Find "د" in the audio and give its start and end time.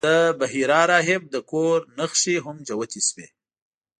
0.07-0.07, 1.33-1.35